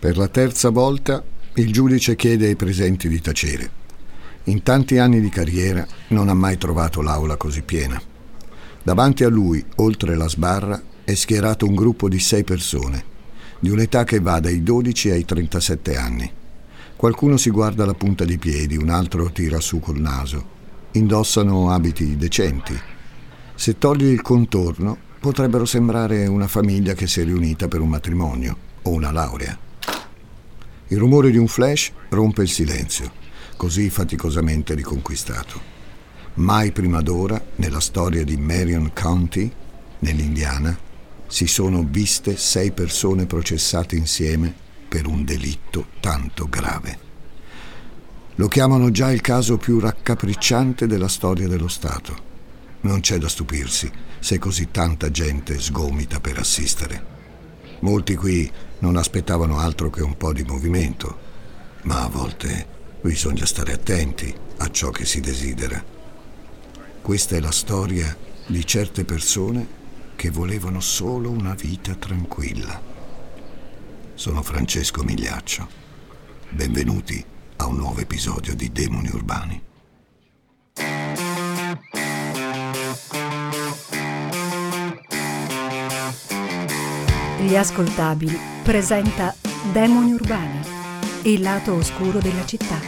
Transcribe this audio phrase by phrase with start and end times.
[0.00, 3.68] Per la terza volta il giudice chiede ai presenti di tacere.
[4.44, 8.00] In tanti anni di carriera non ha mai trovato l'aula così piena.
[8.80, 13.02] Davanti a lui, oltre la sbarra, è schierato un gruppo di sei persone,
[13.58, 16.32] di un'età che va dai 12 ai 37 anni.
[16.94, 20.56] Qualcuno si guarda la punta dei piedi, un altro tira su col naso.
[20.92, 22.78] Indossano abiti decenti.
[23.56, 28.56] Se togli il contorno, potrebbero sembrare una famiglia che si è riunita per un matrimonio
[28.82, 29.66] o una laurea.
[30.90, 33.12] Il rumore di un flash rompe il silenzio,
[33.56, 35.60] così faticosamente riconquistato.
[36.34, 39.52] Mai prima d'ora, nella storia di Marion County,
[39.98, 40.76] nell'Indiana,
[41.26, 44.54] si sono viste sei persone processate insieme
[44.88, 46.98] per un delitto tanto grave.
[48.36, 52.26] Lo chiamano già il caso più raccapricciante della storia dello Stato.
[52.82, 57.17] Non c'è da stupirsi se così tanta gente sgomita per assistere.
[57.80, 61.26] Molti qui non aspettavano altro che un po' di movimento,
[61.82, 62.66] ma a volte
[63.00, 65.82] bisogna stare attenti a ciò che si desidera.
[67.00, 69.76] Questa è la storia di certe persone
[70.16, 72.82] che volevano solo una vita tranquilla.
[74.14, 75.68] Sono Francesco Migliaccio.
[76.50, 77.24] Benvenuti
[77.56, 79.62] a un nuovo episodio di Demoni Urbani.
[87.40, 89.32] Gli ascoltabili presenta
[89.72, 90.60] Demoni Urbani,
[91.22, 92.80] il lato oscuro della città.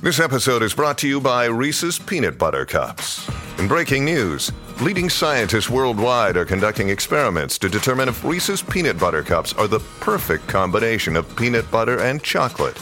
[0.00, 3.28] This episode is brought to you by Reese's Peanut Butter Cups.
[3.58, 9.24] In breaking news, leading scientists worldwide are conducting experiments to determine if Reese's Peanut Butter
[9.24, 12.80] Cups are the perfect combination of peanut butter and chocolate.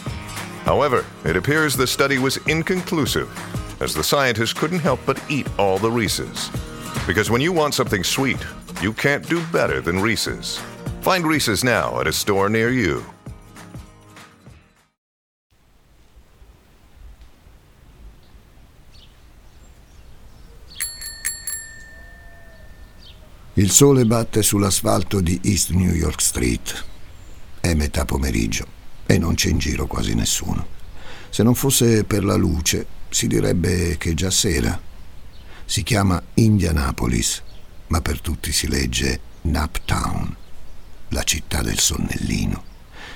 [0.65, 3.29] However, it appears the study was inconclusive,
[3.83, 6.51] as the scientists couldn't help but eat all the Reese's.
[7.07, 8.43] Because when you want something sweet,
[8.81, 10.59] you can't do better than Reese's.
[11.03, 13.05] Find Reese's now at a store near you.
[23.57, 26.85] Il sole batte sull'asfalto di East New York Street.
[27.61, 30.67] È metà pomeriggio e non c'è in giro quasi nessuno.
[31.31, 34.81] Se non fosse per la luce, si direbbe che è già sera.
[35.65, 37.43] Si chiama Indianapolis,
[37.89, 40.37] ma per tutti si legge Naptown,
[41.09, 42.63] la città del sonnellino,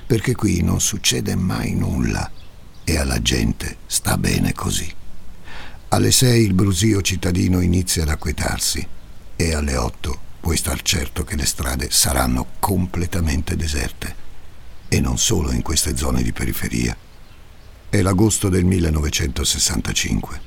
[0.07, 2.31] perché qui non succede mai nulla
[2.85, 4.93] e alla gente sta bene così.
[5.89, 8.87] Alle sei il brusio cittadino inizia ad acquetarsi
[9.37, 14.27] e alle otto puoi star certo che le strade saranno completamente deserte
[14.89, 16.97] e non solo in queste zone di periferia.
[17.91, 20.41] È l'agosto del 1965.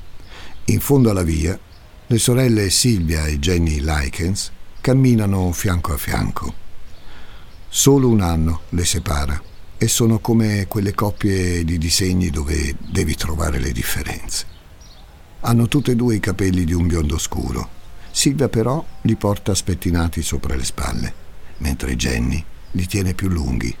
[0.66, 1.58] In fondo alla via,
[2.06, 6.54] le sorelle Silvia e Jenny Likens camminano fianco a fianco.
[7.68, 9.40] Solo un anno le separa
[9.78, 14.46] e sono come quelle coppie di disegni dove devi trovare le differenze.
[15.40, 17.80] Hanno tutte e due i capelli di un biondo scuro.
[18.10, 21.14] Silvia però li porta spettinati sopra le spalle,
[21.58, 23.74] mentre Jenny li tiene più lunghi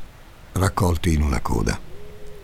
[0.52, 1.78] raccolti in una coda.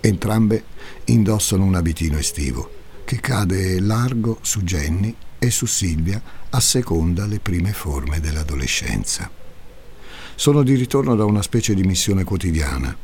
[0.00, 0.64] Entrambe
[1.06, 6.20] indossano un abitino estivo che cade largo su Jenny e su Silvia
[6.50, 9.30] a seconda le prime forme dell'adolescenza.
[10.34, 12.94] Sono di ritorno da una specie di missione quotidiana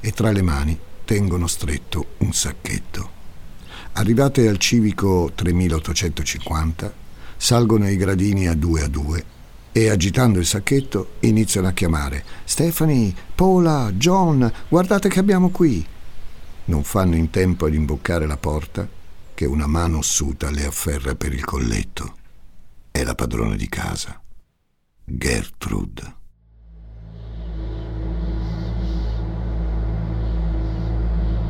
[0.00, 3.20] e tra le mani tengono stretto un sacchetto.
[3.92, 6.92] Arrivate al civico 3850,
[7.36, 9.24] salgono i gradini a due a due
[9.72, 15.84] e agitando il sacchetto iniziano a chiamare Stephanie, Paula, John, guardate che abbiamo qui.
[16.66, 18.86] Non fanno in tempo ad imboccare la porta
[19.34, 22.16] che una mano ossuta le afferra per il colletto.
[22.90, 24.20] È la padrona di casa,
[25.04, 26.20] Gertrude.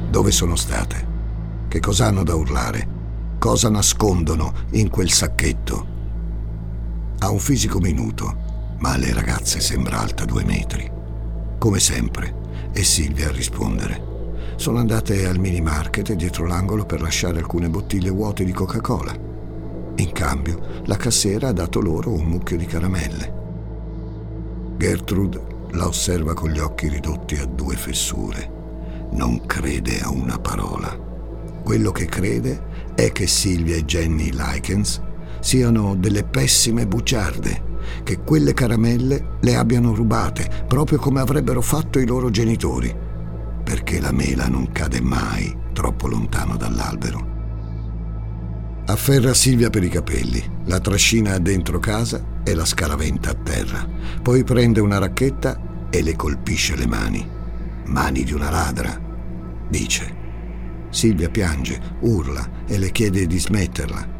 [0.08, 1.08] Dove sono state?
[1.68, 3.00] Che cosa hanno da urlare?
[3.38, 5.91] Cosa nascondono in quel sacchetto?
[7.22, 10.90] Ha un fisico minuto, ma alle ragazze sembra alta due metri.
[11.56, 12.34] Come sempre,
[12.72, 14.54] e Silvia a rispondere.
[14.56, 19.16] Sono andate al mini market dietro l'angolo per lasciare alcune bottiglie vuote di Coca-Cola.
[19.94, 23.32] In cambio, la cassiera ha dato loro un mucchio di caramelle.
[24.76, 28.50] Gertrude la osserva con gli occhi ridotti a due fessure.
[29.12, 30.90] Non crede a una parola.
[31.62, 35.00] Quello che crede è che Silvia e Jenny Likens
[35.42, 37.70] siano delle pessime bugiarde,
[38.04, 42.94] che quelle caramelle le abbiano rubate, proprio come avrebbero fatto i loro genitori,
[43.62, 47.30] perché la mela non cade mai troppo lontano dall'albero.
[48.86, 53.86] Afferra Silvia per i capelli, la trascina dentro casa e la scaraventa a terra.
[54.22, 57.28] Poi prende una racchetta e le colpisce le mani.
[57.86, 58.98] Mani di una ladra,
[59.68, 60.20] dice.
[60.90, 64.11] Silvia piange, urla e le chiede di smetterla.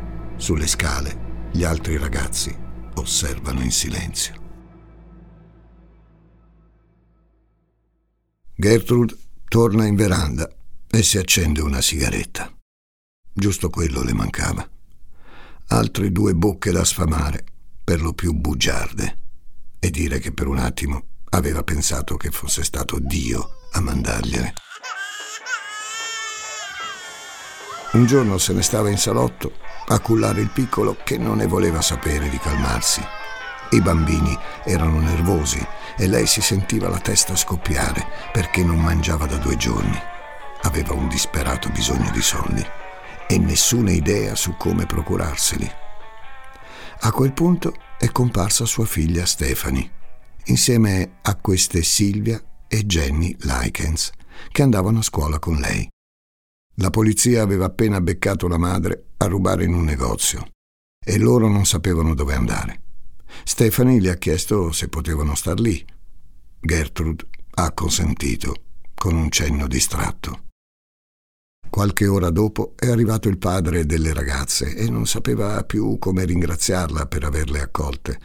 [0.43, 2.53] Sulle scale gli altri ragazzi
[2.95, 4.35] osservano in silenzio.
[8.53, 9.17] Gertrude
[9.47, 10.51] torna in veranda
[10.91, 12.53] e si accende una sigaretta.
[13.33, 14.69] Giusto quello le mancava.
[15.69, 17.45] Altre due bocche da sfamare,
[17.85, 19.19] per lo più bugiarde,
[19.79, 24.55] e dire che per un attimo aveva pensato che fosse stato Dio a mandargliele.
[27.93, 31.83] Un giorno se ne stava in salotto a cullare il piccolo che non ne voleva
[31.83, 33.03] sapere di calmarsi.
[33.71, 35.65] I bambini erano nervosi
[35.97, 39.99] e lei si sentiva la testa scoppiare perché non mangiava da due giorni.
[40.63, 42.65] Aveva un disperato bisogno di soldi
[43.27, 45.71] e nessuna idea su come procurarseli.
[47.01, 49.91] A quel punto è comparsa sua figlia Stephanie,
[50.45, 54.11] insieme a queste Silvia e Jenny Likens,
[54.51, 55.92] che andavano a scuola con lei.
[56.77, 60.49] La polizia aveva appena beccato la madre a rubare in un negozio
[61.05, 62.81] e loro non sapevano dove andare.
[63.45, 65.85] Stephanie gli ha chiesto se potevano star lì.
[66.59, 68.55] Gertrude ha consentito
[68.95, 70.45] con un cenno distratto.
[71.69, 77.07] Qualche ora dopo è arrivato il padre delle ragazze e non sapeva più come ringraziarla
[77.07, 78.19] per averle accolte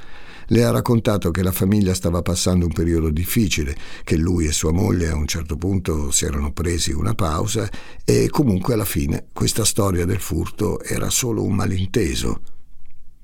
[0.47, 4.71] le ha raccontato che la famiglia stava passando un periodo difficile, che lui e sua
[4.71, 7.69] moglie a un certo punto si erano presi una pausa
[8.05, 12.41] e comunque alla fine questa storia del furto era solo un malinteso.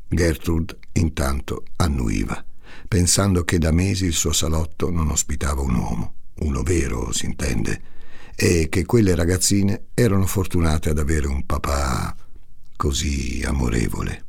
[0.10, 2.44] Gertrude intanto annuiva,
[2.88, 7.82] pensando che da mesi il suo salotto non ospitava un uomo, uno vero, si intende,
[8.36, 12.16] e che quelle ragazzine erano fortunate ad avere un papà
[12.76, 14.26] così amorevole.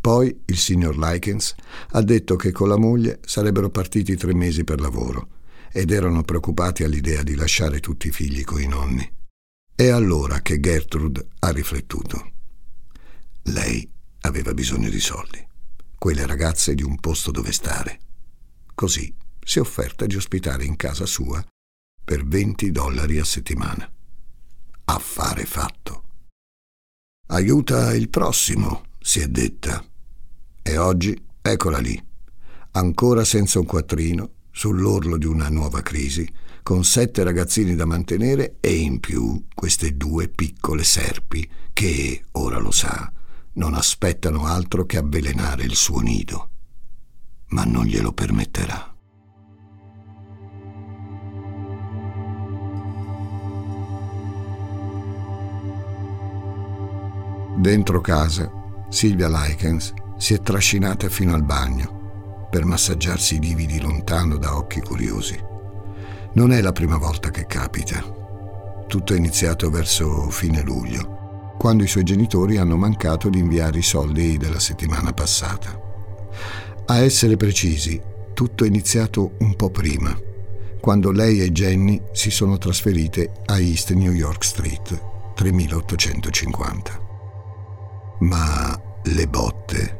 [0.00, 1.54] Poi il signor Likens
[1.90, 5.36] ha detto che con la moglie sarebbero partiti tre mesi per lavoro
[5.72, 9.08] ed erano preoccupati all'idea di lasciare tutti i figli coi nonni.
[9.74, 12.30] È allora che Gertrude ha riflettuto.
[13.42, 13.88] Lei
[14.22, 15.46] aveva bisogno di soldi,
[15.96, 18.00] quelle ragazze di un posto dove stare.
[18.74, 21.44] Così si è offerta di ospitare in casa sua
[22.04, 23.90] per 20 dollari a settimana.
[24.84, 26.02] Affare fatto.
[27.28, 29.82] Aiuta il prossimo, si è detta.
[30.60, 31.98] E oggi eccola lì,
[32.72, 36.30] ancora senza un quattrino, sull'orlo di una nuova crisi,
[36.62, 42.70] con sette ragazzini da mantenere e in più queste due piccole serpi che, ora lo
[42.70, 43.10] sa,
[43.54, 46.50] non aspettano altro che avvelenare il suo nido.
[47.46, 48.94] Ma non glielo permetterà.
[57.56, 58.58] Dentro casa,
[58.88, 64.80] Silvia Likens si è trascinata fino al bagno per massaggiarsi i lividi lontano da occhi
[64.80, 65.38] curiosi.
[66.32, 68.02] Non è la prima volta che capita.
[68.86, 73.82] Tutto è iniziato verso fine luglio, quando i suoi genitori hanno mancato di inviare i
[73.82, 75.78] soldi della settimana passata.
[76.86, 78.00] A essere precisi,
[78.32, 80.16] tutto è iniziato un po' prima,
[80.80, 84.98] quando lei e Jenny si sono trasferite a East New York Street,
[85.34, 87.06] 3850.
[88.20, 88.77] Ma
[89.18, 89.98] le botte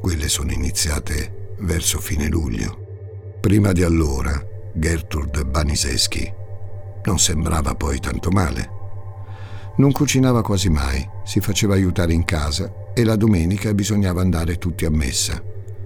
[0.00, 3.36] quelle sono iniziate verso fine luglio.
[3.40, 6.32] Prima di allora, Gertrude Baniseschi
[7.04, 8.70] non sembrava poi tanto male.
[9.76, 14.84] Non cucinava quasi mai, si faceva aiutare in casa e la domenica bisognava andare tutti
[14.84, 15.40] a messa,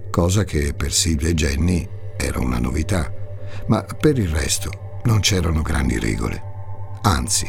[0.09, 1.87] cosa che per Silvia e Jenny
[2.17, 3.13] era una novità,
[3.67, 6.41] ma per il resto non c'erano grandi regole.
[7.03, 7.45] Anzi,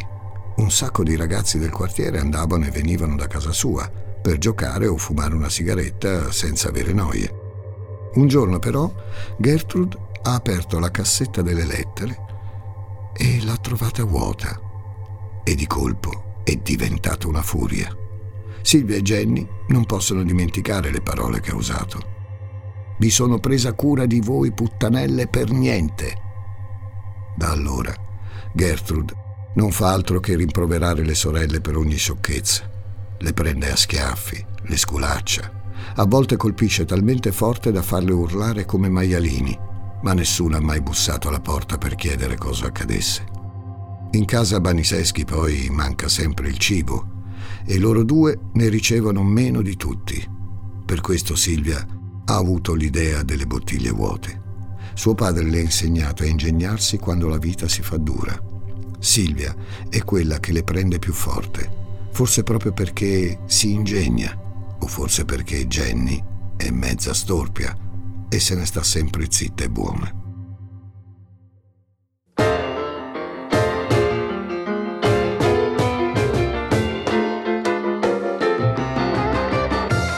[0.57, 4.97] un sacco di ragazzi del quartiere andavano e venivano da casa sua per giocare o
[4.97, 7.31] fumare una sigaretta senza avere noie.
[8.15, 8.91] Un giorno però
[9.37, 12.19] Gertrude ha aperto la cassetta delle lettere
[13.15, 14.59] e l'ha trovata vuota
[15.45, 17.95] e di colpo è diventata una furia.
[18.63, 22.13] Silvia e Jenny non possono dimenticare le parole che ha usato.
[22.97, 26.15] Vi sono presa cura di voi puttanelle per niente.
[27.37, 27.95] Da allora
[28.55, 29.13] Gertrude
[29.57, 32.73] non fa altro che rimproverare le sorelle per ogni sciocchezza.
[33.25, 35.51] Le prende a schiaffi, le sculaccia.
[35.95, 39.59] A volte colpisce talmente forte da farle urlare come maialini,
[40.03, 43.25] ma nessuno ha mai bussato alla porta per chiedere cosa accadesse.
[44.11, 47.23] In casa Baniseschi poi manca sempre il cibo
[47.65, 50.23] e loro due ne ricevono meno di tutti.
[50.85, 51.79] Per questo Silvia
[52.27, 54.43] ha avuto l'idea delle bottiglie vuote.
[54.93, 58.39] Suo padre le ha insegnato a ingegnarsi quando la vita si fa dura.
[58.99, 59.57] Silvia
[59.89, 61.84] è quella che le prende più forte,
[62.15, 64.39] forse proprio perché si ingegna,
[64.79, 66.23] o forse perché Jenny
[66.57, 67.77] è mezza storpia
[68.29, 70.23] e se ne sta sempre zitta e buona.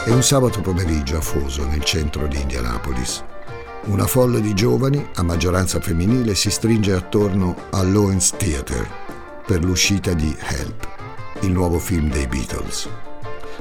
[0.04, 3.24] È un sabato pomeriggio a Foso, nel centro di Indianapolis.
[3.86, 8.86] Una folla di giovani, a maggioranza femminile, si stringe attorno all'Owens Theatre
[9.46, 10.95] per l'uscita di Help,
[11.40, 12.88] il nuovo film dei Beatles.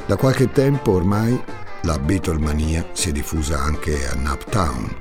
[0.06, 1.42] Da qualche tempo ormai
[1.82, 4.96] la Beatlemania si è diffusa anche a Naptown.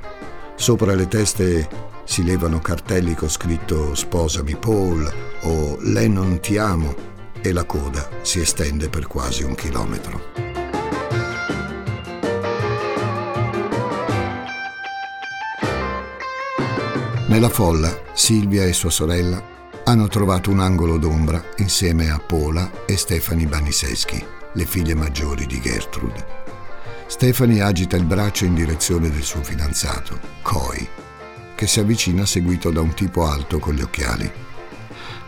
[0.54, 1.68] Sopra le teste
[2.04, 5.12] si levano cartelli con scritto Sposami Paul
[5.42, 6.94] o Lennon ti amo
[7.40, 10.32] e la coda si estende per quasi un chilometro.
[17.28, 19.53] Nella folla, Silvia e sua sorella
[19.84, 25.60] hanno trovato un angolo d'ombra insieme a Pola e Stefani Baniseschi, le figlie maggiori di
[25.60, 26.42] Gertrude.
[27.06, 30.88] Stefani agita il braccio in direzione del suo fidanzato, Coy,
[31.54, 34.30] che si avvicina seguito da un tipo alto con gli occhiali.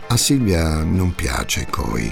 [0.07, 2.11] A Silvia non piace Coy.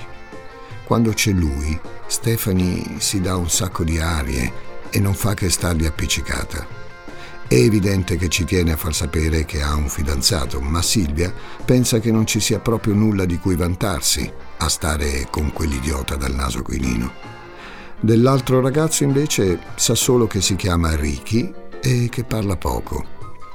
[0.85, 4.53] Quando c'è lui, Stefani si dà un sacco di arie
[4.91, 6.84] e non fa che stargli appiccicata.
[7.47, 11.31] È evidente che ci tiene a far sapere che ha un fidanzato, ma Silvia
[11.63, 16.33] pensa che non ci sia proprio nulla di cui vantarsi a stare con quell'idiota dal
[16.33, 17.13] naso quinino.
[17.99, 23.05] Dell'altro ragazzo invece sa solo che si chiama Ricky e che parla poco.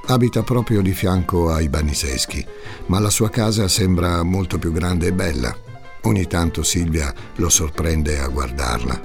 [0.07, 2.45] Abita proprio di fianco ai Baniseschi,
[2.87, 5.55] ma la sua casa sembra molto più grande e bella.
[6.03, 8.99] Ogni tanto Silvia lo sorprende a guardarla.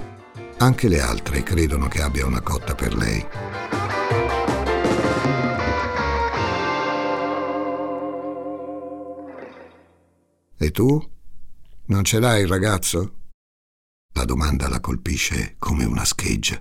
[0.59, 3.27] Anche le altre credono che abbia una cotta per lei.
[10.67, 11.01] E tu?
[11.85, 13.19] Non ce l'hai il ragazzo?
[14.15, 16.61] La domanda la colpisce come una scheggia.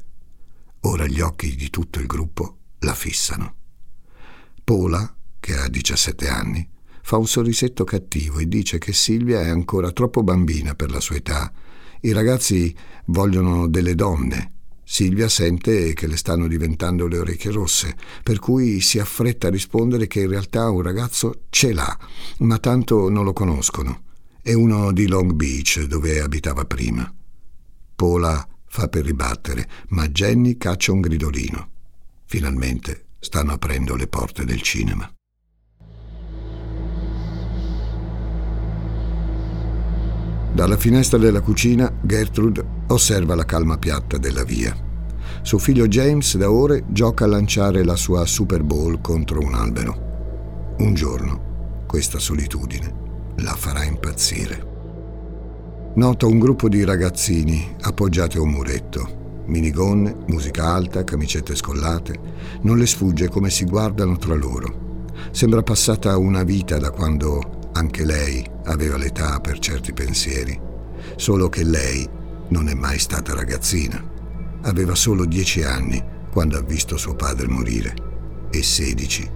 [0.81, 3.55] Ora gli occhi di tutto il gruppo la fissano.
[4.63, 6.69] Pola, che ha 17 anni,
[7.01, 11.15] fa un sorrisetto cattivo e dice che Silvia è ancora troppo bambina per la sua
[11.15, 11.51] età.
[12.01, 14.54] I ragazzi vogliono delle donne.
[14.87, 20.05] Silvia sente che le stanno diventando le orecchie rosse, per cui si affretta a rispondere
[20.05, 21.97] che in realtà un ragazzo ce l'ha,
[22.39, 24.03] ma tanto non lo conoscono.
[24.41, 27.11] È uno di Long Beach, dove abitava prima.
[27.95, 31.69] Pola fa per ribattere, ma Jenny caccia un gridolino.
[32.25, 35.11] Finalmente stanno aprendo le porte del cinema.
[40.55, 44.73] Dalla finestra della cucina Gertrude osserva la calma piatta della via.
[45.41, 50.73] Suo figlio James da ore gioca a lanciare la sua Super Bowl contro un albero.
[50.77, 55.93] Un giorno questa solitudine la farà impazzire.
[55.95, 59.43] Nota un gruppo di ragazzini appoggiati a un muretto.
[59.47, 62.17] Minigonne, musica alta, camicette scollate.
[62.61, 65.03] Non le sfugge come si guardano tra loro.
[65.31, 70.59] Sembra passata una vita da quando anche lei aveva l'età per certi pensieri,
[71.15, 72.07] solo che lei
[72.49, 74.03] non è mai stata ragazzina.
[74.61, 77.93] Aveva solo dieci anni quando ha visto suo padre morire
[78.49, 79.29] e sedici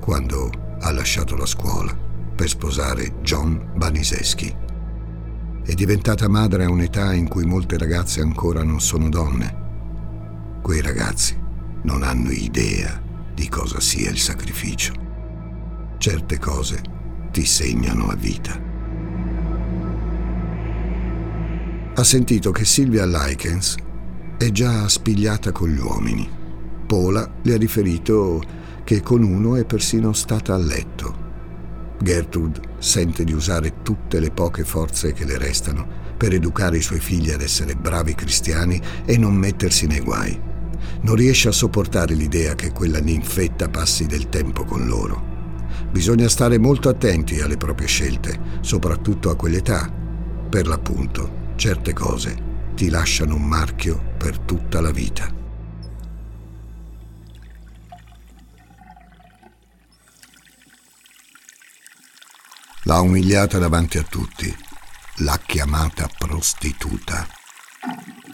[0.00, 1.96] quando ha lasciato la scuola
[2.34, 4.54] per sposare John Baniseschi.
[5.64, 9.60] È diventata madre a un'età in cui molte ragazze ancora non sono donne.
[10.60, 11.38] Quei ragazzi
[11.82, 13.00] non hanno idea
[13.32, 14.92] di cosa sia il sacrificio.
[15.98, 16.82] Certe cose
[17.30, 18.71] ti segnano a vita.
[21.94, 23.76] Ha sentito che Silvia Likens
[24.38, 26.26] è già spigliata con gli uomini.
[26.86, 28.42] Pola le ha riferito
[28.82, 31.14] che con uno è persino stata a letto.
[32.00, 36.98] Gertrude sente di usare tutte le poche forze che le restano per educare i suoi
[36.98, 40.40] figli ad essere bravi cristiani e non mettersi nei guai.
[41.02, 45.30] Non riesce a sopportare l'idea che quella ninfetta passi del tempo con loro.
[45.90, 49.92] Bisogna stare molto attenti alle proprie scelte, soprattutto a quell'età.
[50.48, 55.32] Per l'appunto, certe cose ti lasciano un marchio per tutta la vita.
[62.82, 64.52] L'ha umiliata davanti a tutti.
[65.18, 67.28] L'ha chiamata prostituta.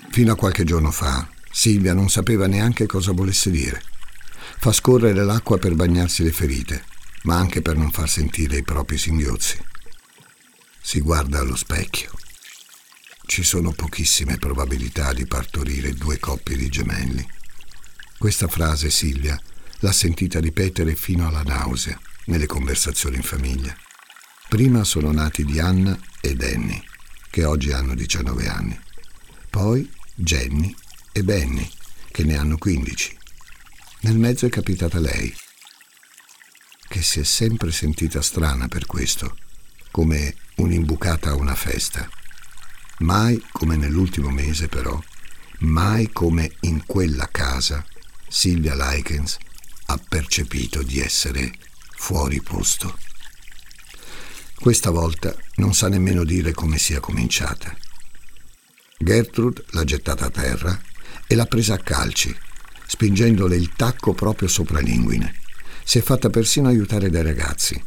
[0.08, 3.82] Fino a qualche giorno fa, Silvia non sapeva neanche cosa volesse dire.
[4.58, 6.87] Fa scorrere l'acqua per bagnarsi le ferite,
[7.25, 9.62] ma anche per non far sentire i propri singhiozzi.
[10.80, 12.12] Si guarda allo specchio.
[13.28, 17.25] Ci sono pochissime probabilità di partorire due coppie di gemelli.
[18.16, 19.38] Questa frase Silvia
[19.80, 23.76] l'ha sentita ripetere fino alla nausea nelle conversazioni in famiglia.
[24.49, 26.82] Prima sono nati Diana e Danny,
[27.28, 28.80] che oggi hanno 19 anni.
[29.50, 30.75] Poi Jenny
[31.12, 31.70] e Benny,
[32.11, 33.18] che ne hanno 15.
[34.00, 35.32] Nel mezzo è capitata lei,
[36.88, 39.37] che si è sempre sentita strana per questo,
[39.90, 42.08] come un'imbucata a una festa.
[42.98, 45.00] Mai come nell'ultimo mese, però,
[45.60, 47.84] mai come in quella casa
[48.28, 49.38] Silvia Likens
[49.86, 51.52] ha percepito di essere
[51.94, 52.98] fuori posto.
[54.58, 57.74] Questa volta non sa nemmeno dire come sia cominciata.
[58.98, 60.78] Gertrude l'ha gettata a terra
[61.26, 62.36] e l'ha presa a calci,
[62.86, 65.34] spingendole il tacco proprio sopra l'inguine.
[65.84, 67.80] Si è fatta persino aiutare dai ragazzi.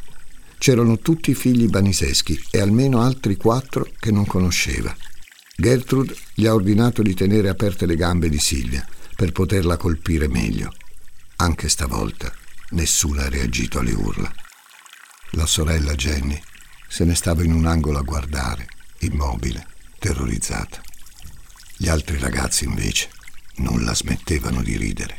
[0.62, 4.96] C'erano tutti i figli baniseschi e almeno altri quattro che non conosceva.
[5.56, 10.72] Gertrude gli ha ordinato di tenere aperte le gambe di Silvia per poterla colpire meglio.
[11.38, 12.32] Anche stavolta
[12.74, 14.32] nessuno ha reagito alle urla.
[15.32, 16.40] La sorella Jenny
[16.88, 18.68] se ne stava in un angolo a guardare,
[19.00, 19.66] immobile,
[19.98, 20.80] terrorizzata.
[21.76, 23.10] Gli altri ragazzi invece
[23.56, 25.18] non la smettevano di ridere.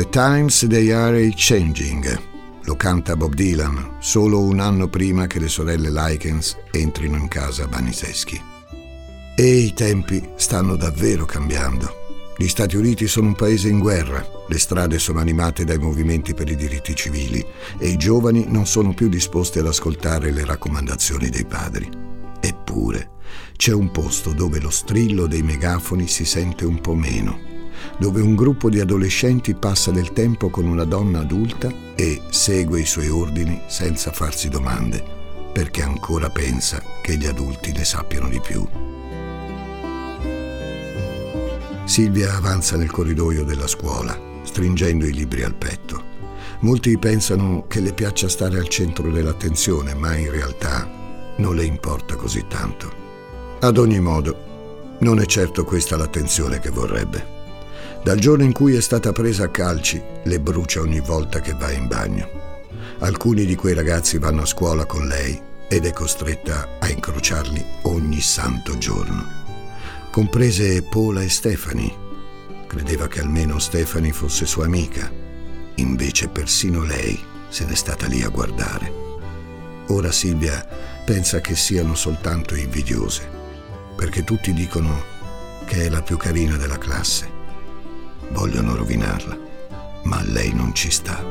[0.00, 2.18] The Times They Are Changing,
[2.62, 7.66] lo canta Bob Dylan solo un anno prima che le sorelle Likens entrino in casa
[7.66, 8.40] Baniseschi.
[9.36, 12.32] E i tempi stanno davvero cambiando.
[12.34, 16.50] Gli Stati Uniti sono un paese in guerra, le strade sono animate dai movimenti per
[16.50, 17.44] i diritti civili
[17.76, 21.86] e i giovani non sono più disposti ad ascoltare le raccomandazioni dei padri.
[22.40, 23.10] Eppure
[23.54, 27.49] c'è un posto dove lo strillo dei megafoni si sente un po' meno,
[27.98, 32.86] dove un gruppo di adolescenti passa del tempo con una donna adulta e segue i
[32.86, 35.02] suoi ordini senza farsi domande,
[35.52, 38.66] perché ancora pensa che gli adulti ne sappiano di più.
[41.84, 46.08] Silvia avanza nel corridoio della scuola, stringendo i libri al petto.
[46.60, 50.88] Molti pensano che le piaccia stare al centro dell'attenzione, ma in realtà
[51.38, 52.92] non le importa così tanto.
[53.60, 57.39] Ad ogni modo, non è certo questa l'attenzione che vorrebbe.
[58.02, 61.70] Dal giorno in cui è stata presa a calci, le brucia ogni volta che va
[61.70, 62.28] in bagno.
[62.98, 68.20] Alcuni di quei ragazzi vanno a scuola con lei ed è costretta a incrociarli ogni
[68.20, 69.40] santo giorno
[70.10, 72.08] comprese Paula e Stephanie.
[72.66, 75.10] Credeva che almeno Stephanie fosse sua amica,
[75.76, 78.92] invece persino lei se n'è stata lì a guardare.
[79.88, 80.66] Ora Silvia
[81.04, 83.28] pensa che siano soltanto invidiose,
[83.96, 85.00] perché tutti dicono
[85.64, 87.39] che è la più carina della classe.
[88.32, 89.38] Vogliono rovinarla,
[90.04, 91.22] ma lei non ci sta.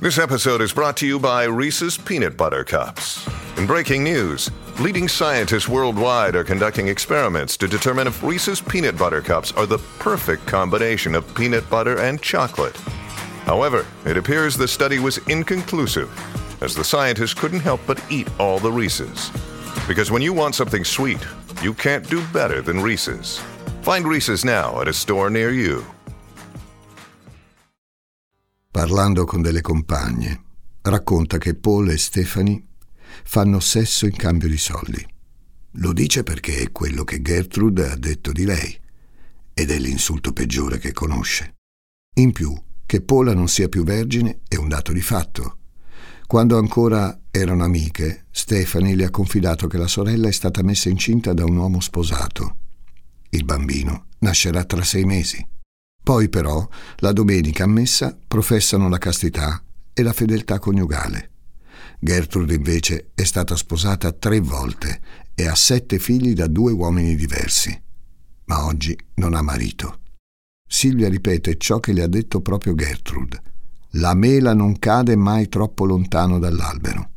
[0.00, 3.28] This episode is brought to you by Reese's Peanut Butter Cups.
[3.58, 9.20] In breaking news, leading scientists worldwide are conducting experiments to determine if Reese's Peanut Butter
[9.20, 12.74] Cups are the perfect combination of peanut butter and chocolate.
[13.44, 16.08] However, it appears the study was inconclusive,
[16.60, 19.30] as the scientists couldn't help but eat all the Reese's.
[19.86, 21.26] Because when you want something sweet,
[21.62, 23.40] you can't do better than Reese's.
[23.82, 25.84] Find Reese's now at a store near you.
[28.80, 30.42] parlando con delle compagne,
[30.80, 32.64] racconta che Paul e Stephanie
[33.24, 35.06] fanno sesso in cambio di soldi.
[35.72, 38.74] Lo dice perché è quello che Gertrude ha detto di lei
[39.52, 41.56] ed è l'insulto peggiore che conosce.
[42.14, 45.58] In più, che Paula non sia più vergine è un dato di fatto.
[46.30, 51.32] Quando ancora erano amiche, Stephanie le ha confidato che la sorella è stata messa incinta
[51.32, 52.54] da un uomo sposato.
[53.30, 55.44] Il bambino nascerà tra sei mesi.
[56.00, 59.60] Poi però, la domenica a messa, professano la castità
[59.92, 61.30] e la fedeltà coniugale.
[61.98, 65.00] Gertrude invece è stata sposata tre volte
[65.34, 67.76] e ha sette figli da due uomini diversi.
[68.44, 69.98] Ma oggi non ha marito.
[70.64, 73.42] Silvia ripete ciò che le ha detto proprio Gertrude.
[73.94, 77.10] La mela non cade mai troppo lontano dall'albero.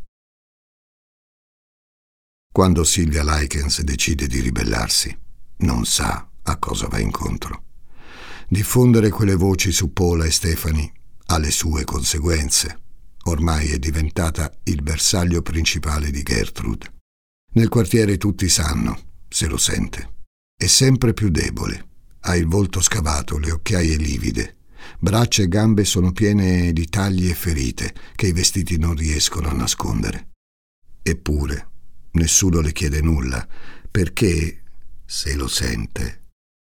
[2.52, 5.16] Quando Silvia Likens decide di ribellarsi,
[5.58, 7.66] non sa a cosa va incontro.
[8.48, 10.92] Diffondere quelle voci su Paula e Stefani
[11.28, 12.82] ha le sue conseguenze,
[13.26, 16.92] ormai è diventata il bersaglio principale di Gertrude.
[17.54, 20.14] Nel quartiere tutti sanno, se lo sente.
[20.58, 21.90] È sempre più debole.
[22.22, 24.58] Ha il volto scavato, le occhiaie livide.
[25.00, 29.54] Braccia e gambe sono piene di tagli e ferite che i vestiti non riescono a
[29.54, 30.30] nascondere.
[31.02, 31.68] Eppure,
[32.12, 33.48] nessuno le chiede nulla,
[33.90, 34.64] perché,
[35.06, 36.22] se lo sente,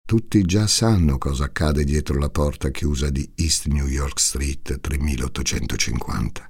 [0.06, 6.50] tutti già sanno cosa accade dietro la porta chiusa di East New York Street 3850.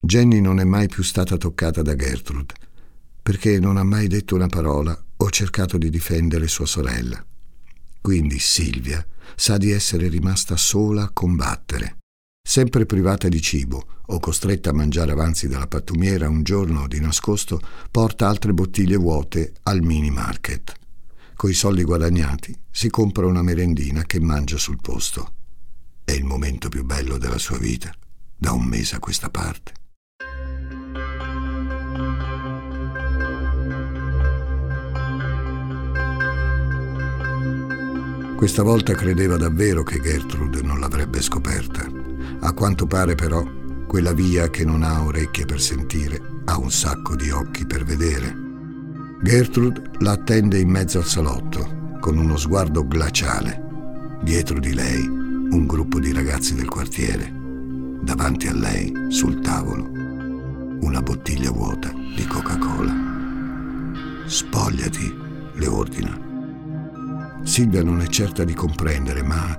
[0.00, 2.54] Jenny non è mai più stata toccata da Gertrude
[3.28, 7.22] perché non ha mai detto una parola o cercato di difendere sua sorella.
[8.00, 9.04] Quindi Silvia
[9.36, 11.98] sa di essere rimasta sola a combattere.
[12.48, 17.60] Sempre privata di cibo o costretta a mangiare avanzi dalla pattumiera un giorno di nascosto,
[17.90, 20.72] porta altre bottiglie vuote al mini market.
[21.36, 25.34] Coi soldi guadagnati si compra una merendina che mangia sul posto.
[26.02, 27.92] È il momento più bello della sua vita,
[28.34, 29.72] da un mese a questa parte.
[38.38, 41.90] Questa volta credeva davvero che Gertrude non l'avrebbe scoperta.
[42.38, 43.44] A quanto pare però,
[43.88, 48.32] quella via che non ha orecchie per sentire ha un sacco di occhi per vedere.
[49.24, 53.60] Gertrude la attende in mezzo al salotto, con uno sguardo glaciale.
[54.22, 57.32] Dietro di lei un gruppo di ragazzi del quartiere.
[58.00, 59.90] Davanti a lei, sul tavolo,
[60.82, 62.94] una bottiglia vuota di Coca-Cola.
[64.26, 65.12] Spogliati,
[65.54, 66.27] le ordina.
[67.48, 69.58] Silvia non è certa di comprendere, ma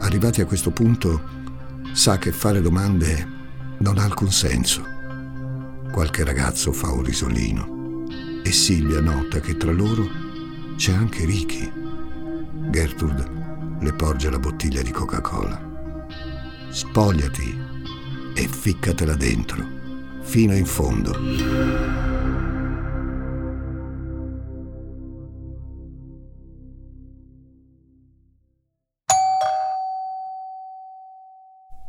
[0.00, 1.22] arrivati a questo punto
[1.92, 3.26] sa che fare domande
[3.78, 4.82] non ha alcun senso.
[5.92, 8.06] Qualche ragazzo fa un risolino
[8.42, 10.04] e Silvia nota che tra loro
[10.76, 11.72] c'è anche Ricky.
[12.70, 13.30] Gertrude
[13.78, 15.62] le porge la bottiglia di Coca-Cola.
[16.70, 17.56] Spogliati
[18.34, 19.64] e ficcatela dentro,
[20.22, 22.17] fino in fondo.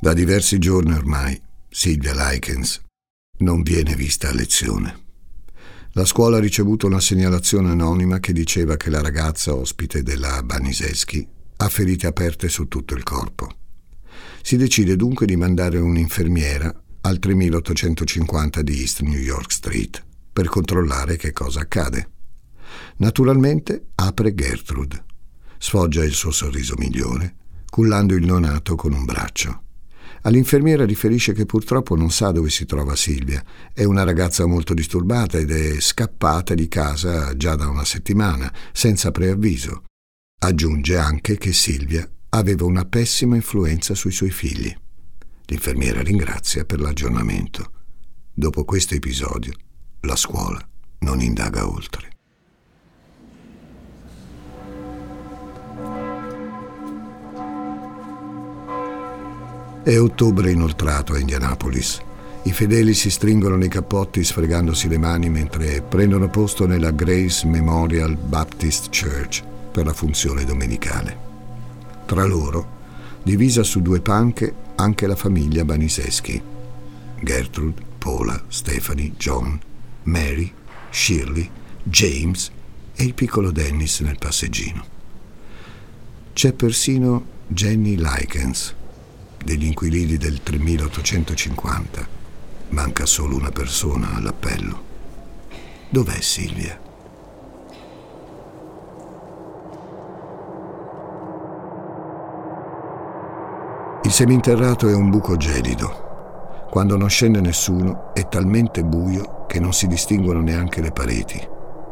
[0.01, 2.81] Da diversi giorni ormai Silvia Likens
[3.39, 5.07] non viene vista a lezione.
[5.91, 11.27] La scuola ha ricevuto una segnalazione anonima che diceva che la ragazza ospite della Baniseschi
[11.57, 13.49] ha ferite aperte su tutto il corpo.
[14.41, 21.17] Si decide dunque di mandare un'infermiera al 3850 di East New York Street per controllare
[21.17, 22.09] che cosa accade.
[22.97, 25.03] Naturalmente apre Gertrude,
[25.57, 27.35] sfoggia il suo sorriso migliore,
[27.69, 29.63] cullando il nonato con un braccio.
[30.23, 33.43] All'infermiera riferisce che purtroppo non sa dove si trova Silvia.
[33.73, 39.11] È una ragazza molto disturbata ed è scappata di casa già da una settimana, senza
[39.11, 39.83] preavviso.
[40.41, 44.73] Aggiunge anche che Silvia aveva una pessima influenza sui suoi figli.
[45.45, 47.71] L'infermiera ringrazia per l'aggiornamento.
[48.31, 49.53] Dopo questo episodio,
[50.01, 50.59] la scuola
[50.99, 52.18] non indaga oltre.
[59.89, 61.99] È ottobre inoltrato a Indianapolis.
[62.43, 68.15] I fedeli si stringono nei cappotti sfregandosi le mani mentre prendono posto nella Grace Memorial
[68.15, 71.17] Baptist Church per la funzione domenicale.
[72.05, 72.67] Tra loro,
[73.23, 76.39] divisa su due panche, anche la famiglia Baniseschi.
[77.23, 79.59] Gertrude, Paula, Stephanie, John,
[80.03, 80.53] Mary,
[80.91, 81.49] Shirley,
[81.81, 82.51] James
[82.93, 84.85] e il piccolo Dennis nel passeggino.
[86.33, 88.75] C'è persino Jenny Likens,
[89.43, 92.07] degli inquilini del 3850.
[92.69, 94.83] Manca solo una persona all'appello.
[95.89, 96.79] Dov'è Silvia?
[104.03, 106.67] Il seminterrato è un buco gelido.
[106.69, 111.41] Quando non scende nessuno è talmente buio che non si distinguono neanche le pareti.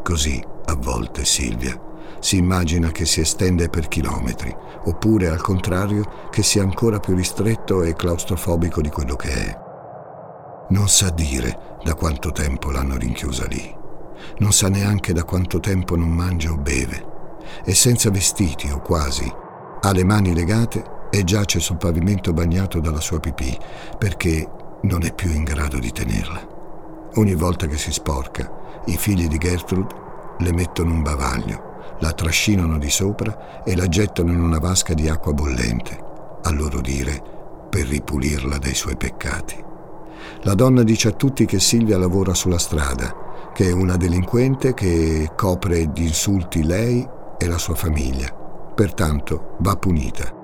[0.03, 1.86] Così, a volte, Silvia
[2.19, 7.83] si immagina che si estende per chilometri, oppure al contrario che sia ancora più ristretto
[7.83, 9.57] e claustrofobico di quello che è.
[10.69, 13.75] Non sa dire da quanto tempo l'hanno rinchiusa lì.
[14.39, 17.15] Non sa neanche da quanto tempo non mangia o beve.
[17.63, 19.31] È senza vestiti o quasi.
[19.79, 23.57] Ha le mani legate e giace sul pavimento bagnato dalla sua pipì
[23.97, 24.45] perché
[24.81, 26.55] non è più in grado di tenerla.
[27.15, 29.95] Ogni volta che si sporca, i figli di Gertrude
[30.39, 31.66] le mettono un bavaglio
[31.99, 35.97] la trascinano di sopra e la gettano in una vasca di acqua bollente,
[36.41, 37.21] a loro dire,
[37.69, 39.65] per ripulirla dai suoi peccati.
[40.41, 45.31] La donna dice a tutti che Silvia lavora sulla strada, che è una delinquente che
[45.35, 47.07] copre di insulti lei
[47.37, 48.31] e la sua famiglia,
[48.75, 50.35] pertanto va punita.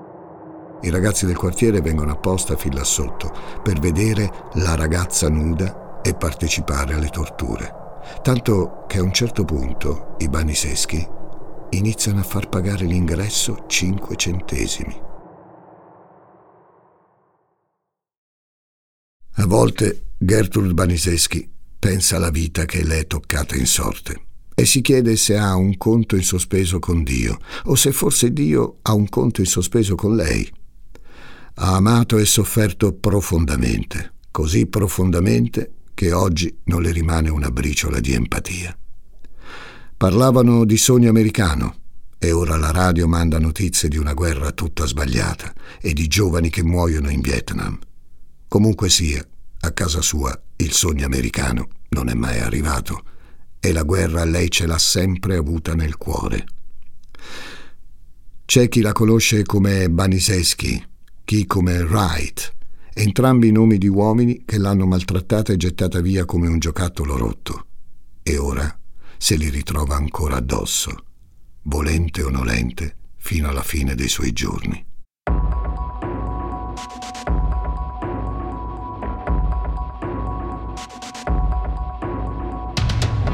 [0.82, 6.14] I ragazzi del quartiere vengono apposta fin là sotto per vedere la ragazza nuda e
[6.14, 7.82] partecipare alle torture.
[8.20, 11.13] Tanto che a un certo punto i baniseschi
[11.76, 15.00] iniziano a far pagare l'ingresso 5 centesimi.
[19.36, 24.22] A volte Gertrude Baniseschi pensa alla vita che le è toccata in sorte
[24.54, 28.78] e si chiede se ha un conto in sospeso con Dio o se forse Dio
[28.82, 30.50] ha un conto in sospeso con lei.
[31.56, 38.12] Ha amato e sofferto profondamente, così profondamente che oggi non le rimane una briciola di
[38.12, 38.76] empatia.
[40.04, 41.76] Parlavano di sogno americano
[42.18, 46.62] e ora la radio manda notizie di una guerra tutta sbagliata e di giovani che
[46.62, 47.78] muoiono in Vietnam.
[48.46, 49.26] Comunque sia,
[49.60, 53.02] a casa sua il sogno americano non è mai arrivato
[53.58, 56.44] e la guerra lei ce l'ha sempre avuta nel cuore.
[58.44, 60.84] C'è chi la conosce come Baniseschi,
[61.24, 62.54] chi come Wright,
[62.92, 67.64] entrambi nomi di uomini che l'hanno maltrattata e gettata via come un giocattolo rotto.
[68.22, 68.78] E ora
[69.24, 70.90] se li ritrova ancora addosso,
[71.62, 74.84] volente o nolente, fino alla fine dei suoi giorni.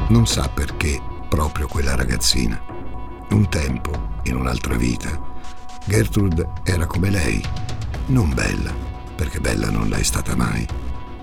[0.07, 2.57] Non sa perché proprio quella ragazzina.
[3.31, 5.09] Un tempo, in un'altra vita,
[5.85, 7.43] Gertrude era come lei,
[8.05, 8.73] non bella,
[9.13, 10.65] perché bella non l'è stata mai,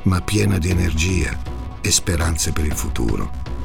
[0.02, 1.34] ma piena di energia
[1.80, 3.57] e speranze per il futuro.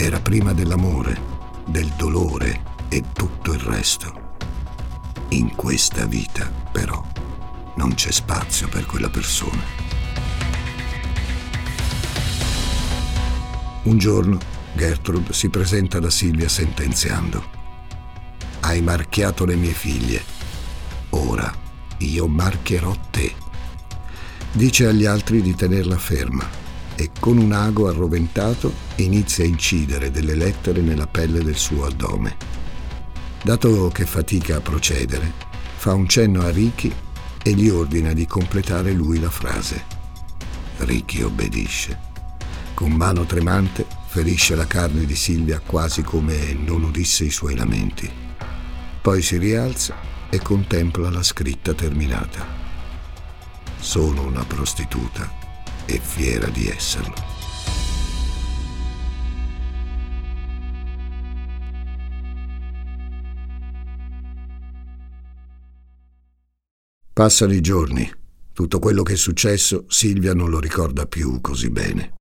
[0.00, 1.20] Era prima dell'amore,
[1.66, 4.36] del dolore e tutto il resto.
[5.30, 7.04] In questa vita, però,
[7.74, 9.60] non c'è spazio per quella persona.
[13.82, 14.38] Un giorno
[14.76, 17.44] Gertrude si presenta da Silvia sentenziando.
[18.60, 20.22] Hai marchiato le mie figlie.
[21.10, 21.52] Ora
[21.98, 23.34] io marchierò te.
[24.52, 26.67] Dice agli altri di tenerla ferma
[27.00, 32.36] e con un ago arroventato inizia a incidere delle lettere nella pelle del suo addome.
[33.40, 35.32] Dato che fatica a procedere,
[35.76, 36.92] fa un cenno a Ricky
[37.40, 39.84] e gli ordina di completare lui la frase.
[40.78, 42.06] Ricky obbedisce.
[42.74, 48.10] Con mano tremante ferisce la carne di Silvia quasi come non udisse i suoi lamenti.
[49.00, 49.94] Poi si rialza
[50.28, 52.44] e contempla la scritta terminata.
[53.78, 55.46] Sono una prostituta
[55.88, 57.14] e fiera di esserlo.
[67.12, 68.08] Passano i giorni.
[68.52, 72.14] Tutto quello che è successo Silvia non lo ricorda più così bene.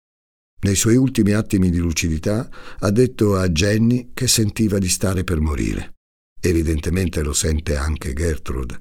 [0.60, 2.50] Nei suoi ultimi attimi di lucidità
[2.80, 5.94] ha detto a Jenny che sentiva di stare per morire.
[6.42, 8.80] Evidentemente lo sente anche Gertrude,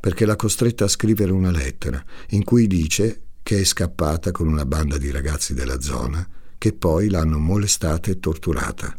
[0.00, 4.66] perché l'ha costretta a scrivere una lettera in cui dice che è scappata con una
[4.66, 8.94] banda di ragazzi della zona che poi l'hanno molestata e torturata.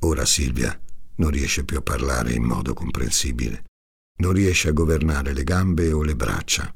[0.00, 0.76] Ora Silvia
[1.18, 3.62] non riesce più a parlare in modo comprensibile,
[4.18, 6.74] non riesce a governare le gambe o le braccia,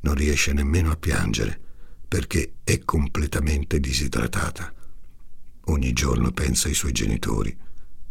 [0.00, 1.60] non riesce nemmeno a piangere
[2.08, 4.74] perché è completamente disidratata.
[5.66, 7.56] Ogni giorno pensa ai suoi genitori,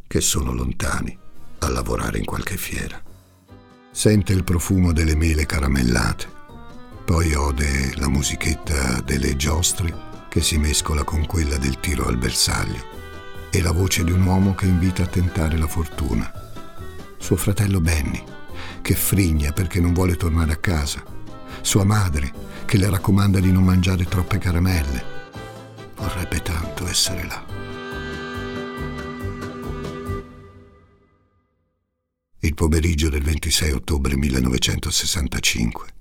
[0.08, 1.20] che sono lontani
[1.60, 3.04] a lavorare in qualche fiera.
[3.92, 6.38] Sente il profumo delle mele caramellate,
[7.10, 12.86] poi ode la musichetta delle giostre che si mescola con quella del tiro al bersaglio
[13.50, 16.32] e la voce di un uomo che invita a tentare la fortuna.
[17.18, 18.24] Suo fratello Benny,
[18.84, 21.04] che frigna perché non vuole tornare a casa.
[21.62, 22.32] Sua madre,
[22.66, 25.04] che le raccomanda di non mangiare troppe caramelle.
[25.96, 27.44] Vorrebbe tanto essere là.
[32.42, 35.98] Il pomeriggio del 26 ottobre 1965,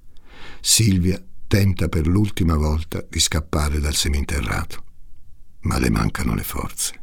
[0.70, 4.84] Silvia tenta per l'ultima volta di scappare dal seminterrato,
[5.60, 7.00] ma le mancano le forze.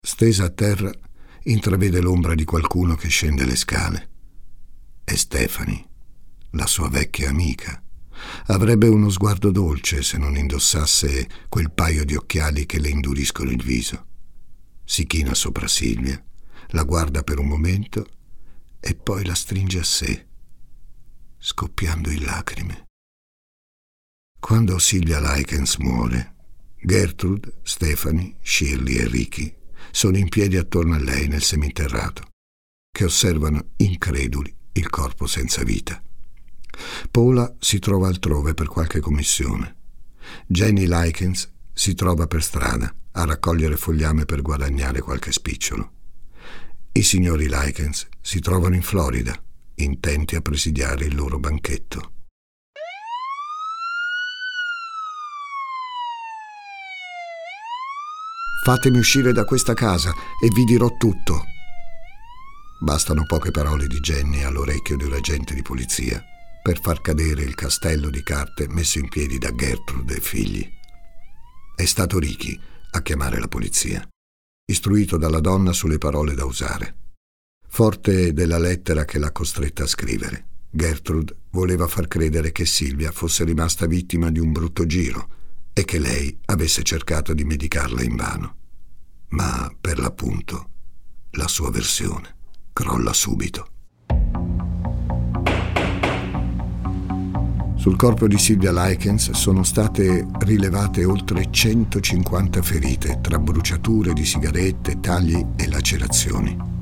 [0.00, 0.90] Stesa a terra,
[1.42, 4.08] intravede l'ombra di qualcuno che scende le scale.
[5.04, 5.86] È Stefani,
[6.52, 7.82] la sua vecchia amica
[8.46, 13.62] Avrebbe uno sguardo dolce se non indossasse quel paio di occhiali che le induriscono il
[13.62, 14.06] viso.
[14.84, 16.20] Si china sopra Silvia,
[16.68, 18.06] la guarda per un momento
[18.80, 20.28] e poi la stringe a sé,
[21.40, 22.88] scoppiando in lacrime.
[24.38, 26.36] Quando Silvia Likens muore,
[26.82, 29.56] Gertrude, Stefani, Shirley e Ricky
[29.90, 32.28] sono in piedi attorno a lei nel seminterrato,
[32.90, 36.00] che osservano increduli il corpo senza vita.
[37.10, 39.76] Paula si trova altrove per qualche commissione.
[40.46, 45.92] Jenny Likens si trova per strada a raccogliere fogliame per guadagnare qualche spicciolo.
[46.92, 49.40] I signori Likens si trovano in Florida,
[49.82, 52.12] intenti a presidiare il loro banchetto.
[58.62, 60.12] Fatemi uscire da questa casa
[60.42, 61.44] e vi dirò tutto.
[62.78, 66.22] Bastano poche parole di Jenny all'orecchio di un agente di polizia
[66.62, 70.70] per far cadere il castello di carte messo in piedi da Gertrude e figli.
[71.74, 72.58] È stato Ricky
[72.92, 74.06] a chiamare la polizia,
[74.66, 77.09] istruito dalla donna sulle parole da usare.
[77.72, 83.44] Forte della lettera che l'ha costretta a scrivere, Gertrude voleva far credere che Silvia fosse
[83.44, 85.28] rimasta vittima di un brutto giro
[85.72, 88.56] e che lei avesse cercato di medicarla invano.
[89.28, 90.68] Ma per l'appunto
[91.32, 92.34] la sua versione
[92.72, 93.68] crolla subito.
[97.76, 104.98] Sul corpo di Silvia Likens sono state rilevate oltre 150 ferite tra bruciature di sigarette,
[104.98, 106.79] tagli e lacerazioni.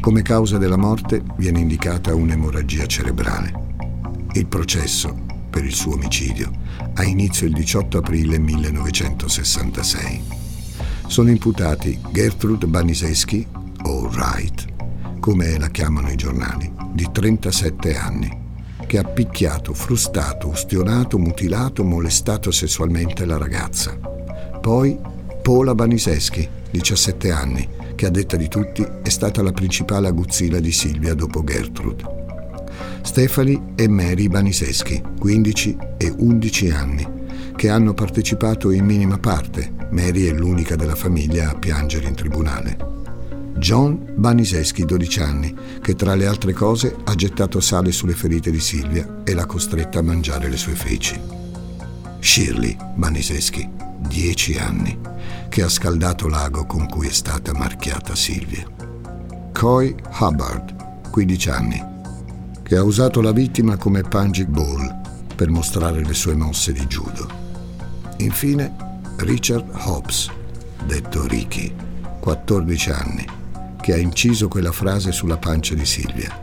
[0.00, 3.52] Come causa della morte viene indicata un'emorragia cerebrale.
[4.32, 5.14] Il processo
[5.50, 6.50] per il suo omicidio
[6.94, 10.22] ha inizio il 18 aprile 1966.
[11.06, 13.46] Sono imputati Gertrude Baniseschi,
[13.82, 18.38] o Wright, come la chiamano i giornali, di 37 anni,
[18.86, 23.98] che ha picchiato, frustato, ustionato, mutilato, molestato sessualmente la ragazza.
[24.62, 24.98] Poi
[25.42, 27.68] Paula Baniseschi, 17 anni,
[28.00, 32.02] che a detta di tutti è stata la principale aguzzina di Silvia dopo Gertrude.
[33.02, 37.06] Stefani e Mary Baniseschi, 15 e 11 anni,
[37.54, 39.70] che hanno partecipato in minima parte.
[39.90, 42.78] Mary è l'unica della famiglia a piangere in tribunale.
[43.56, 48.60] John Baniseschi, 12 anni, che tra le altre cose ha gettato sale sulle ferite di
[48.60, 51.20] Silvia e l'ha costretta a mangiare le sue feci.
[52.18, 53.68] Shirley Baniseschi,
[54.10, 54.98] 10 anni,
[55.48, 58.66] che ha scaldato l'ago con cui è stata marchiata Silvia.
[59.52, 61.84] Coy Hubbard, 15 anni,
[62.64, 65.00] che ha usato la vittima come punching ball
[65.36, 67.28] per mostrare le sue mosse di judo.
[68.16, 68.74] Infine,
[69.18, 70.28] Richard Hobbs,
[70.84, 71.72] detto Ricky,
[72.18, 73.24] 14 anni,
[73.80, 76.36] che ha inciso quella frase sulla pancia di Silvia.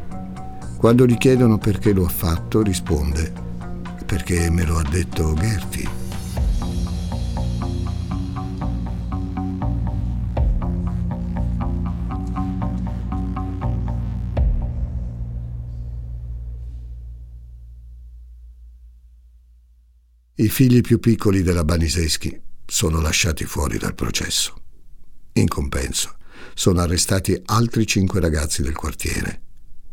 [0.77, 3.33] Quando gli chiedono perché lo ha fatto, risponde
[4.05, 6.06] perché me lo ha detto Gertie.
[20.39, 24.53] I figli più piccoli della Baniseschi sono lasciati fuori dal processo.
[25.33, 26.17] In compenso,
[26.53, 29.41] sono arrestati altri cinque ragazzi del quartiere: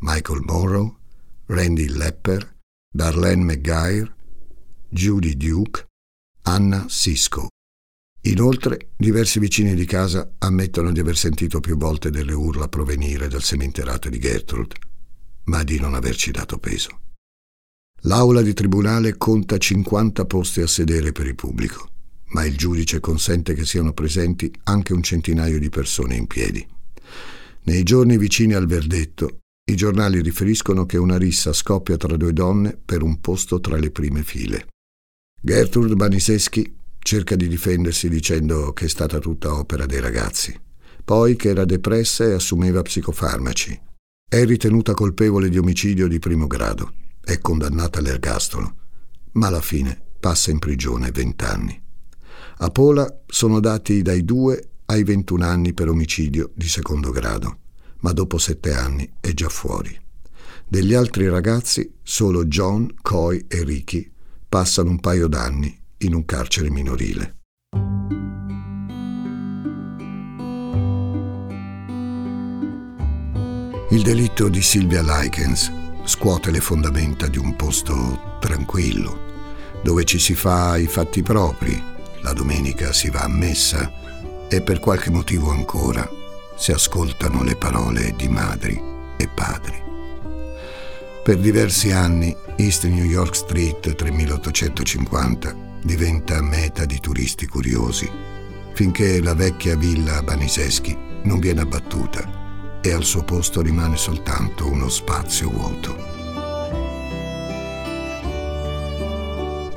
[0.01, 0.99] Michael Morrow,
[1.47, 2.57] Randy Lepper,
[2.95, 4.15] Darlene McGuire,
[4.91, 5.87] Judy Duke,
[6.43, 7.49] Anna Sisko.
[8.25, 13.43] Inoltre, diversi vicini di casa ammettono di aver sentito più volte delle urla provenire dal
[13.43, 14.75] seminterrato di Gertrude,
[15.45, 17.01] ma di non averci dato peso.
[18.07, 21.89] L'aula di tribunale conta 50 posti a sedere per il pubblico,
[22.33, 26.67] ma il giudice consente che siano presenti anche un centinaio di persone in piedi.
[27.63, 29.39] Nei giorni vicini al verdetto,
[29.71, 33.91] i giornali riferiscono che una rissa scoppia tra due donne per un posto tra le
[33.91, 34.67] prime file.
[35.41, 40.55] Gertrude Baniseschi cerca di difendersi dicendo che è stata tutta opera dei ragazzi,
[41.03, 43.81] poi che era depressa e assumeva psicofarmaci.
[44.29, 48.75] È ritenuta colpevole di omicidio di primo grado è condannata all'ergastolo,
[49.33, 51.81] ma alla fine passa in prigione vent'anni.
[52.59, 57.59] A Pola sono dati dai 2 ai 21 anni per omicidio di secondo grado,
[58.01, 59.99] ma dopo sette anni è già fuori.
[60.67, 64.11] Degli altri ragazzi, solo John, Coy e Ricky
[64.49, 67.37] passano un paio d'anni in un carcere minorile.
[73.91, 79.33] Il delitto di Sylvia Likens scuote le fondamenta di un posto tranquillo,
[79.83, 81.83] dove ci si fa i fatti propri,
[82.21, 83.91] la domenica si va a messa
[84.49, 86.09] e per qualche motivo ancora
[86.57, 88.81] si ascoltano le parole di madri
[89.17, 89.83] e padri.
[91.23, 98.11] Per diversi anni East New York Street 3850 diventa meta di turisti curiosi,
[98.75, 102.44] finché la vecchia villa Baniseschi non viene abbattuta
[102.87, 105.97] e al suo posto rimane soltanto uno spazio vuoto.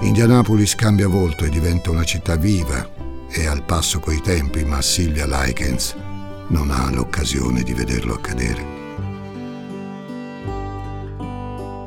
[0.01, 2.85] Indianapolis cambia volto e diventa una città viva
[3.29, 5.95] e al passo coi tempi, ma Sylvia Likens
[6.49, 8.65] non ha l'occasione di vederlo accadere.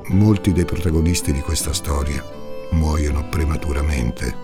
[0.07, 2.25] Molti dei protagonisti di questa storia
[2.71, 4.35] muoiono prematuramente,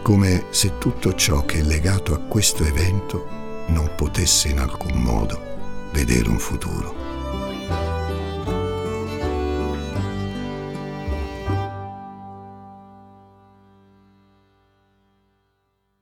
[0.00, 3.26] come se tutto ciò che è legato a questo evento
[3.66, 5.45] non potesse in alcun modo
[5.96, 6.94] vedere un futuro.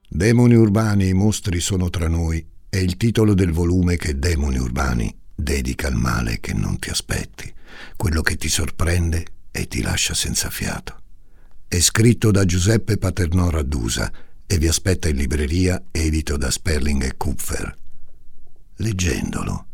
[0.09, 5.17] Demoni urbani e mostri sono tra noi è il titolo del volume che Demoni urbani
[5.33, 7.53] dedica al male che non ti aspetti,
[7.97, 11.03] quello che ti sorprende e ti lascia senza fiato.
[11.69, 14.11] È scritto da Giuseppe Paternò Raddusa
[14.45, 17.77] e vi aspetta in libreria edito da Sperling e Kupfer.
[18.79, 19.67] Leggendolo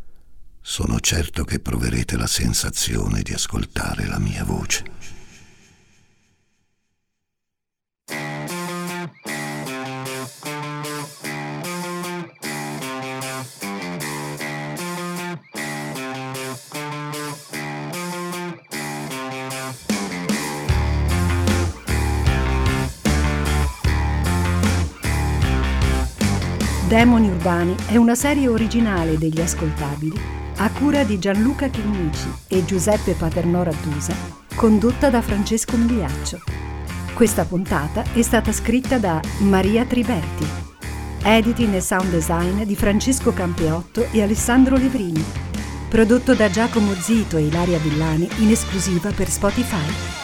[0.71, 4.85] sono certo che proverete la sensazione di ascoltare la mia voce.
[26.87, 33.15] Demoni Urbani è una serie originale degli ascoltabili a cura di Gianluca Chinnici e Giuseppe
[33.15, 34.15] Paternò Raddusa,
[34.55, 36.39] condotta da Francesco Migliaccio.
[37.15, 40.47] Questa puntata è stata scritta da Maria Triberti.
[41.23, 45.25] Editing e sound design di Francesco Campeotto e Alessandro Levrini.
[45.89, 50.20] Prodotto da Giacomo Zito e Ilaria Villani in esclusiva per Spotify.